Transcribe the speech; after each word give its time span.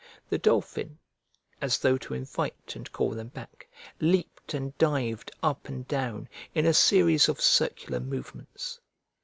The 0.31 0.39
dolphin, 0.39 0.97
as 1.61 1.77
though 1.77 1.95
to 1.95 2.15
invite 2.15 2.75
and 2.75 2.91
call 2.91 3.11
them 3.11 3.27
back, 3.27 3.67
leaped 3.99 4.55
and 4.55 4.75
dived 4.79 5.29
up 5.43 5.67
and 5.69 5.87
down, 5.87 6.27
in 6.55 6.65
a 6.65 6.73
series 6.73 7.29
of 7.29 7.39
circular 7.39 7.99
movements. 7.99 8.79